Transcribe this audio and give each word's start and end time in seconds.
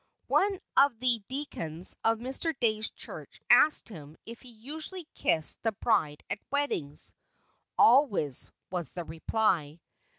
One 0.33 0.59
of 0.75 0.97
the 0.97 1.19
deacons 1.27 1.95
of 2.03 2.17
Mr. 2.17 2.55
Dey's 2.59 2.89
church 2.89 3.39
asked 3.51 3.87
him 3.87 4.17
if 4.25 4.41
he 4.41 4.49
usually 4.49 5.05
kissed 5.13 5.61
the 5.61 5.73
bride 5.73 6.23
at 6.27 6.39
weddings. 6.49 7.13
"Always," 7.77 8.49
was 8.71 8.89
the 8.93 9.03
reply. 9.03 9.79